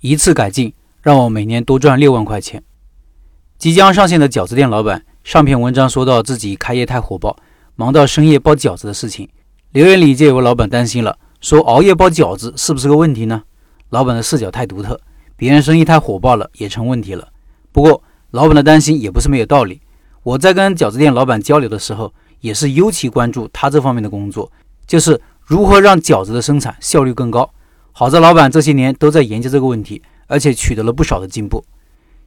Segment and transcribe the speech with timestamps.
[0.00, 0.72] 一次改进
[1.02, 2.62] 让我每年多赚六万块钱。
[3.58, 7.36] 即将上线的饺子店老板上篇文章说到自己开业太火爆，
[7.74, 9.28] 忙到深夜包饺子的事情，
[9.72, 13.42] 留言里就有位老板担心了，说熬夜包饺子是不是个问题呢？
[13.90, 15.00] 老板的视角太独特，
[15.36, 17.28] 别人生意太火爆了也成问题了。
[17.72, 19.80] 不过老板的担心也不是没有道理。
[20.22, 24.52] 我在跟饺子店老板交流的时候，也是尤其关注他这方面的工作，
[24.86, 27.50] 就是如何让饺子的生产效率更高。
[27.98, 31.64] 好在老板这些年都在研究这个问题，而且取得了不少的进步。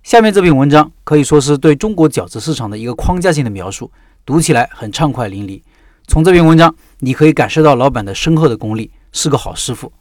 [0.04, 3.90] 下面这篇文章可以说是对中国饺子市场的一个框架性的描述，
[4.26, 5.62] 读起来很畅快淋漓。
[6.10, 9.94] 从这篇文章，你可以感受到老板的深厚的功力，是个好师傅。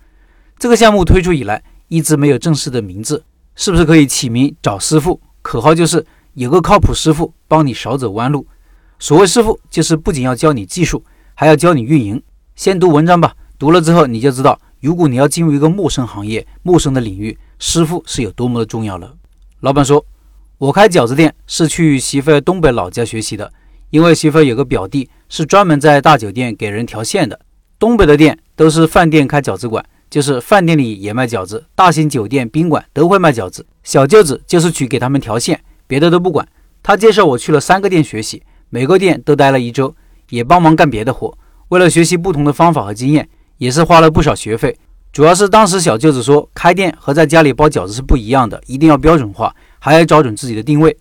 [0.59, 3.23] 这个项目推出以来，一直没有正式的名字，
[3.55, 5.21] 是不是可以起名找师傅？
[5.41, 8.45] 口号就是有个靠谱师傅帮你少走弯路。
[8.99, 12.21] 所谓师傅，就是不仅要教你技术，还要教你运营。
[12.57, 19.15] 先读文章吧，读了之后你就知道，如果你要进入一个陌生行业、陌生的领域，师傅是有多么的重要了。
[19.61, 20.05] 老板说
[20.57, 23.53] ：“我开饺子店是去媳妇儿东北老家学习的，
[23.91, 27.39] 因为媳妇儿有个表弟是专门在大酒店给人调馅的。
[27.79, 33.67] 东北的店都是饭店开饺子馆，就是饭店里也卖饺子，大型酒店、宾馆都会卖饺子。
[33.83, 36.47] 小舅子就是去给他们调馅，别的都不管。
[36.83, 39.95] 他介绍我去了三个店学习，每个店都待了一周，
[40.31, 41.37] 也帮忙干别的活。
[41.69, 43.29] 为了学习不同的方法和经验，
[43.61, 44.77] 也是花了不少学费。”
[45.13, 50.97] 主要是当时小舅子说，开店和在家里包饺子是不一样的，一定要标准化，还要找准自己的定位。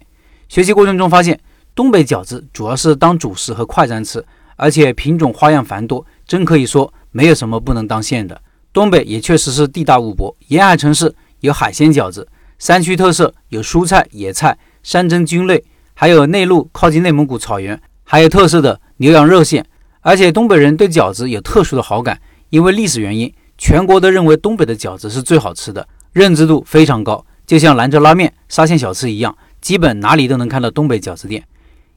[0.47, 1.39] 学习过程中发现，
[1.75, 8.41] 东北饺子主要是当主食和快餐吃，而且品种花样繁多，真可以说没有什么不能当馅的。
[8.73, 19.63] 东北也确实是地大物博，沿海城市有海鲜饺子，山区特色有蔬菜、野菜、山珍菌类，还有内陆靠近内蒙古草原还有特色的牛羊肉馅。
[20.01, 22.19] 而且东北人对饺子有特殊的好感，
[22.49, 23.33] 因为历史原因。
[23.61, 31.43] 全国都认为东北的饺子是最好吃的，认知度非常高，就像兰州拉面、沙县小吃一样，基本哪里都能看到东北饺子店。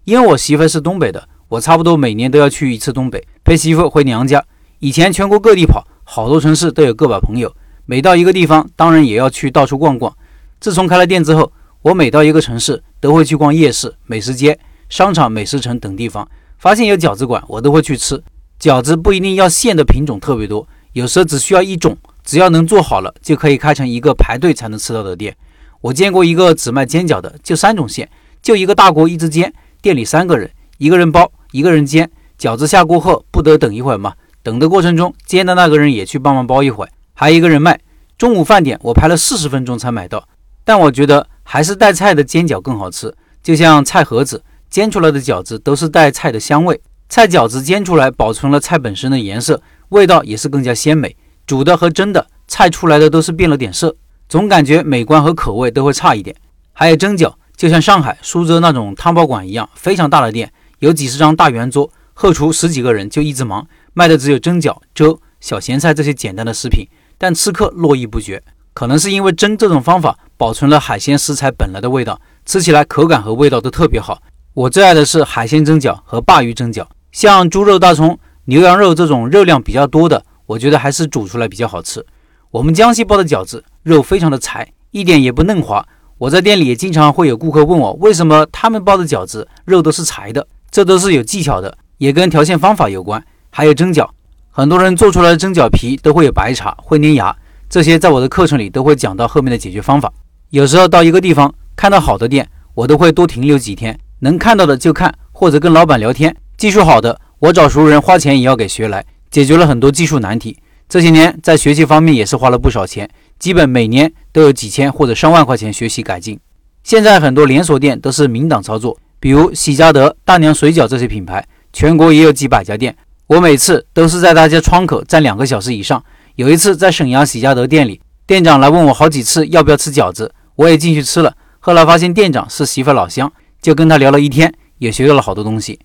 [0.02, 4.44] 因为我媳妇是东北的，我差不多每年都要去一次东北，陪媳妇回娘家。
[4.80, 7.54] 以前全国各地跑，好多城市都有个把朋友，
[7.86, 10.12] 每到一个地方，当然也要去到处逛逛。
[10.58, 11.52] 自从开了店之后，
[11.82, 14.58] 我每到一个城市，都会去逛夜市、美食街、
[14.88, 18.20] 商场、美食城等地方，发现有饺子馆，我都会去吃。
[18.62, 20.68] 饺子不一定要馅的品种特别多。
[20.92, 25.36] 有时候只需要一种，只要能做好了，就可以开成一个排队才能吃到的店。
[25.80, 28.08] 我见过一个只卖煎饺的，就三种馅，
[28.40, 32.08] 就一个大锅一直煎，店里三个人，一个人包，一个人煎。
[32.38, 34.14] 饺子下锅后不得等一会儿吗？
[34.44, 37.80] 等的过程中，煎的那个人也去帮忙包一会儿，还一个人卖。
[38.16, 40.28] 中午饭点我排了四十分钟才买到，
[40.62, 43.12] 但我觉得还是带菜的煎饺更好吃。
[43.42, 46.80] 就像菜盒子煎出来的饺子都是带菜的香味，
[47.14, 49.60] 菜饺子煎出来保存了菜本身的颜色。
[49.90, 51.14] 味道也是更加鲜美，
[51.46, 53.94] 煮的和蒸的菜出来的都是变了点色，
[54.30, 56.34] 总感觉美观和口味都会差一点。
[56.72, 68.42] 还有蒸饺，就像上海、苏州那种汤包馆一样，非常大的店，有几十张大圆桌，后厨十几个人就一直忙，卖的只有蒸饺、粥、小咸菜这些简单的食品，但吃客络绎不绝。
[68.72, 74.22] 可能是因为蒸这种方法保存了海鲜食材本来的味道，吃起来口感和味道都特别好。
[74.54, 78.18] 我最爱的是海鲜蒸饺和鲅鱼蒸饺，像猪肉大葱。
[78.46, 82.04] 牛羊肉这种热量比较多的，我觉得还是煮出来比较好吃。
[82.50, 85.86] 我们江西包的饺子肉非常的柴，一点也不嫩滑。
[86.18, 90.44] 我在店里也经常会有顾客问我，为什么他们包的饺子肉都是柴的？
[90.72, 93.24] 这都是有技巧的，也跟调馅方法有关。
[93.50, 94.08] 还有蒸饺，
[94.50, 97.36] 很多人做出来的蒸饺皮都会有白茬，会粘牙，
[97.70, 100.12] 这些在我的课程里都会讲到后面的解决方法。
[100.50, 107.20] 有时候到一个地方看到好的店，我都会多停留几天，能看到的就看，或者跟老板聊天，技术好的。
[107.40, 110.56] 我找熟人花钱也要给学来，解决了很多技术难题。
[110.88, 116.38] 这些年在学习方面也是花了不少钱，基本每年都有几千或者上万块钱学习改进。
[116.84, 122.96] 现在很多连锁店都是明档操作，比如喜家德、大娘水饺这些品牌，全国也有几百家店。
[123.26, 126.00] 我每次都是在大家窗口站两个小时以上。
[126.36, 131.34] 有一次在沈阳喜家德店里，店长来问我好几次要不要吃饺子，我也进去吃了。
[131.58, 135.80] 后来发现店长是媳妇老乡，就跟他聊了一天，也学到了好多东西。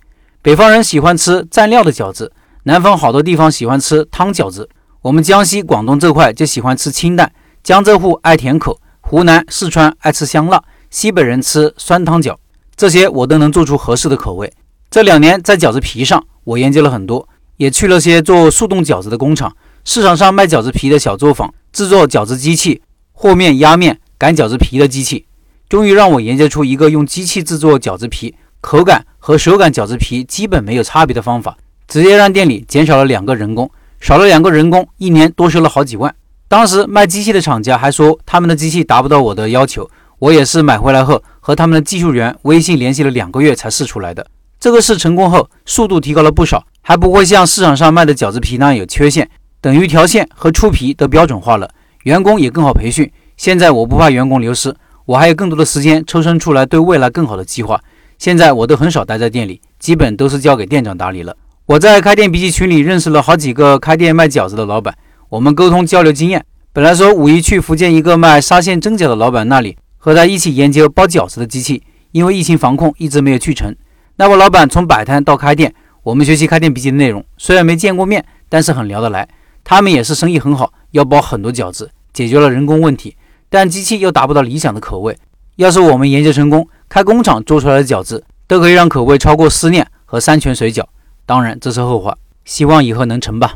[0.48, 2.32] 北方人喜欢吃蘸料的饺子，
[2.64, 4.70] 南方好多地方喜欢吃汤饺子。
[5.02, 7.30] 我们江西、广东这块就喜欢吃清淡，
[7.62, 12.34] 江浙沪爱甜口，湖南、四川爱吃香辣，西北人吃酸汤饺。
[12.78, 14.50] 这些我都能做出合适的口味。
[14.90, 17.28] 这两年在饺子皮上，我研究了很多，
[17.58, 19.54] 也去了些做速冻饺子的工厂，
[19.84, 25.26] 市场上卖饺子皮的小作坊，制作饺子机器、和面、压面、擀饺子皮的机器，
[25.68, 28.34] 终于让我研究出一个用机器制作饺子皮。
[28.68, 31.56] 口感和手擀饺子皮基本没有差别的方法，
[31.88, 33.72] 直接让店里减少了两个人工，
[34.02, 36.14] 少了两个人工，一年多收了好几万。
[36.50, 44.28] 当时卖机器的厂家还说他们的机器达不到我的要求，我也是买回来后和他们的技术员微信联系了两个月才试出来的。
[44.60, 49.30] 这个试成功后，速度提高了不少，还不会像市场上卖的饺子皮那样有缺陷，
[49.62, 51.70] 等于条线和出皮都标准化了，
[52.04, 53.10] 员工也更好培训。
[53.38, 54.76] 现在我不怕员工流失，
[55.06, 57.80] 我还有更多的时间抽身出来对未来更好的计划。
[58.18, 61.36] 现在我都很少待在店里，基本都是交给店长打理了。
[61.68, 64.96] 我在开店笔记群里认识了好几个开店卖饺子的老板。
[65.30, 66.44] 我们沟通交流经验，
[66.74, 73.76] 本来说五一去福建一个卖沙县蒸饺的老板那里和他一起研究包饺子的机器，因为疫情防控一直没有去成。
[74.16, 79.28] 那位老板从摆摊到开店，我们学习开店笔记的内容，虽然没见过面，但是很聊得来。
[79.64, 83.16] 他们也是生意很好，要包很多饺子，解决了人工问题，
[83.50, 85.18] 但机器又达不到理想的口味。
[85.58, 90.84] 要是我们研究成功，开工厂做出来的饺子都可以让口味超过思念和山泉水饺。
[91.26, 93.56] 当然这是后话，希望以后能成吧。